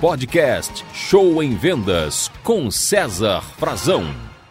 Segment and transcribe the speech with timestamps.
[0.00, 4.04] Podcast Show em Vendas com César Frazão.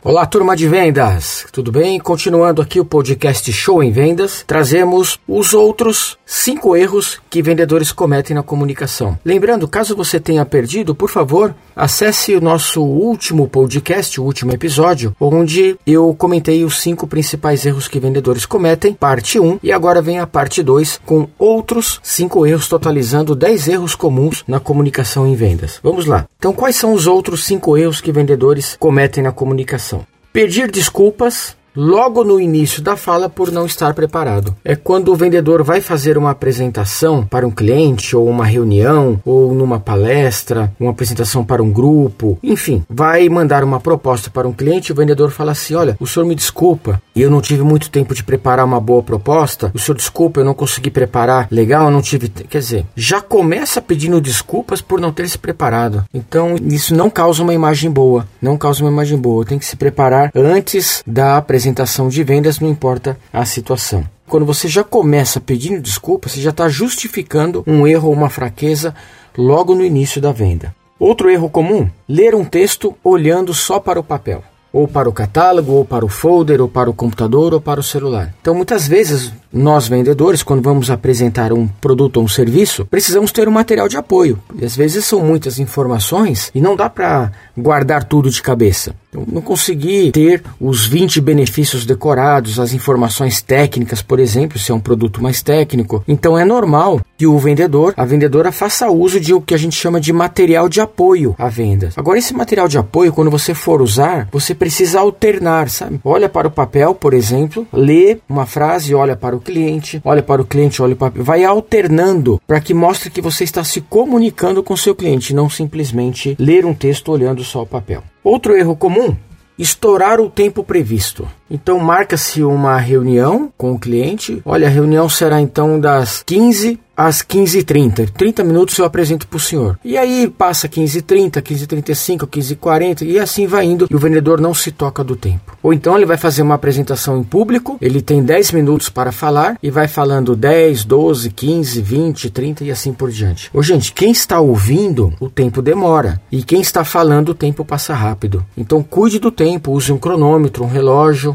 [0.03, 1.99] Olá, turma de vendas, tudo bem?
[1.99, 8.35] Continuando aqui o podcast Show em Vendas, trazemos os outros cinco erros que vendedores cometem
[8.35, 9.19] na comunicação.
[9.23, 15.15] Lembrando, caso você tenha perdido, por favor, acesse o nosso último podcast, o último episódio,
[15.19, 20.19] onde eu comentei os cinco principais erros que vendedores cometem, parte 1, e agora vem
[20.19, 25.79] a parte 2 com outros cinco erros, totalizando 10 erros comuns na comunicação em vendas.
[25.83, 26.25] Vamos lá.
[26.37, 30.05] Então, quais são os outros cinco erros que vendedores cometem na comunicação?
[30.31, 34.55] Pedir desculpas logo no início da fala por não estar preparado.
[34.63, 39.53] É quando o vendedor vai fazer uma apresentação para um cliente ou uma reunião ou
[39.53, 44.91] numa palestra, uma apresentação para um grupo, enfim, vai mandar uma proposta para um cliente,
[44.91, 48.23] o vendedor fala assim: "Olha, o senhor me desculpa, eu não tive muito tempo de
[48.23, 49.71] preparar uma boa proposta.
[49.73, 53.81] O senhor desculpa, eu não consegui preparar legal, eu não tive, quer dizer, já começa
[53.81, 56.03] pedindo desculpas por não ter se preparado.
[56.13, 59.45] Então, isso não causa uma imagem boa, não causa uma imagem boa.
[59.45, 64.03] Tem que se preparar antes da apresentação apresentação de vendas, não importa a situação.
[64.27, 68.93] Quando você já começa pedindo desculpa, você já está justificando um erro ou uma fraqueza
[69.35, 70.75] logo no início da venda.
[70.99, 74.43] Outro erro comum: ler um texto olhando só para o papel
[74.75, 77.83] ou para o catálogo, ou para o folder, ou para o computador, ou para o
[77.83, 78.35] celular.
[78.41, 83.47] Então, muitas vezes, nós vendedores, quando vamos apresentar um produto ou um serviço, precisamos ter
[83.47, 84.37] um material de apoio.
[84.53, 88.93] E às vezes são muitas informações e não dá para guardar tudo de cabeça.
[89.13, 94.75] Eu não consegui ter os 20 benefícios decorados, as informações técnicas, por exemplo, se é
[94.75, 96.03] um produto mais técnico.
[96.05, 99.75] Então é normal que o vendedor, a vendedora faça uso de o que a gente
[99.77, 101.91] chama de material de apoio à venda.
[101.95, 106.01] Agora esse material de apoio, quando você for usar, você precisa alternar, sabe?
[106.03, 110.41] Olha para o papel, por exemplo, lê uma frase, olha para o cliente, olha para
[110.41, 114.75] o cliente, olha para vai alternando para que mostre que você está se comunicando com
[114.75, 118.03] seu cliente, não simplesmente ler um texto olhando só o papel.
[118.23, 119.15] Outro erro comum
[119.57, 121.27] estourar o tempo previsto.
[121.49, 124.41] Então marca-se uma reunião com o cliente.
[124.45, 128.09] Olha, a reunião será então das 15 às 15h30.
[128.11, 129.77] 30 minutos eu apresento para o senhor.
[129.83, 134.71] E aí passa 15h30, 15h35, 15h40 e assim vai indo e o vendedor não se
[134.71, 135.57] toca do tempo.
[135.61, 139.57] Ou então ele vai fazer uma apresentação em público, ele tem 10 minutos para falar
[139.61, 143.49] e vai falando 10, 12, 15, 20, 30 e assim por diante.
[143.53, 146.21] Ô gente, quem está ouvindo, o tempo demora.
[146.31, 148.45] E quem está falando, o tempo passa rápido.
[148.55, 151.34] Então cuide do tempo, use um cronômetro, um relógio,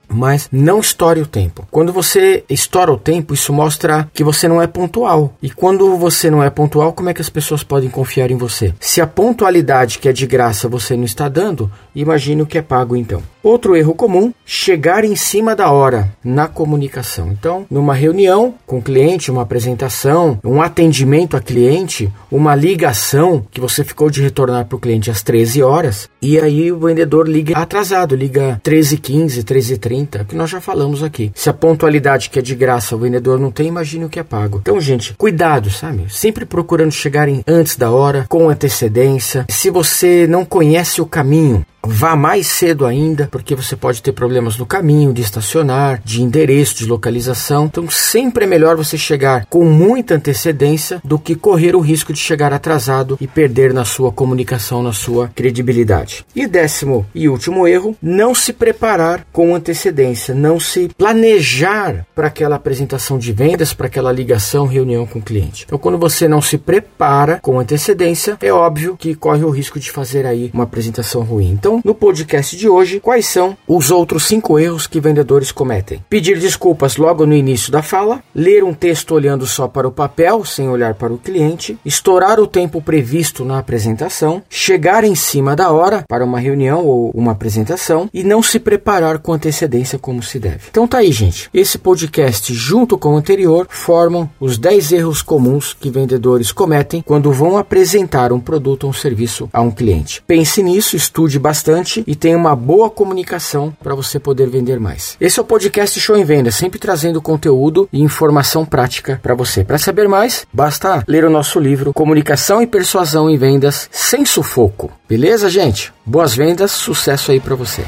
[0.13, 1.65] mas não estoure o tempo.
[1.71, 5.33] Quando você estoura o tempo, isso mostra que você não é pontual.
[5.41, 8.73] E quando você não é pontual, como é que as pessoas podem confiar em você?
[8.79, 12.61] Se a pontualidade que é de graça você não está dando, imagine o que é
[12.61, 13.21] pago então.
[13.43, 17.31] Outro erro comum, chegar em cima da hora na comunicação.
[17.31, 23.59] Então, numa reunião com o cliente, uma apresentação, um atendimento a cliente, uma ligação que
[23.59, 27.57] você ficou de retornar para o cliente às 13 horas, e aí o vendedor liga
[27.57, 31.31] atrasado, liga 13h15, 13h30, que nós já falamos aqui.
[31.35, 34.23] Se a pontualidade que é de graça o vendedor não tem, imagine o que é
[34.23, 34.59] pago.
[34.61, 36.05] Então, gente, cuidado, sabe?
[36.09, 39.45] Sempre procurando chegar em antes da hora, com antecedência.
[39.49, 44.57] Se você não conhece o caminho, Vá mais cedo ainda, porque você pode ter problemas
[44.57, 47.65] no caminho, de estacionar, de endereço, de localização.
[47.65, 52.19] Então, sempre é melhor você chegar com muita antecedência do que correr o risco de
[52.19, 56.25] chegar atrasado e perder na sua comunicação, na sua credibilidade.
[56.35, 62.57] E décimo e último erro, não se preparar com antecedência, não se planejar para aquela
[62.57, 65.63] apresentação de vendas, para aquela ligação, reunião com o cliente.
[65.65, 69.91] Então, quando você não se prepara com antecedência, é óbvio que corre o risco de
[69.91, 71.49] fazer aí uma apresentação ruim.
[71.51, 76.03] Então, então, no podcast de hoje, quais são os outros cinco erros que vendedores cometem?
[76.09, 80.43] Pedir desculpas logo no início da fala, ler um texto olhando só para o papel,
[80.43, 85.71] sem olhar para o cliente, estourar o tempo previsto na apresentação, chegar em cima da
[85.71, 90.39] hora para uma reunião ou uma apresentação e não se preparar com antecedência como se
[90.39, 90.65] deve.
[90.69, 91.49] Então tá aí, gente.
[91.53, 97.31] Esse podcast, junto com o anterior, formam os 10 erros comuns que vendedores cometem quando
[97.31, 100.21] vão apresentar um produto ou um serviço a um cliente.
[100.27, 105.15] Pense nisso, estude bastante bastante e tenha uma boa comunicação para você poder vender mais.
[105.21, 109.63] Esse é o podcast Show em Venda, sempre trazendo conteúdo e informação prática para você.
[109.63, 114.91] Para saber mais, basta ler o nosso livro Comunicação e Persuasão em Vendas sem sufoco.
[115.07, 115.93] Beleza, gente?
[116.03, 117.85] Boas vendas, sucesso aí para você.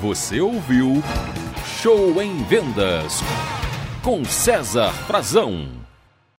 [0.00, 1.02] Você ouviu
[1.82, 3.20] Show em Vendas
[4.02, 5.77] com César Frazão.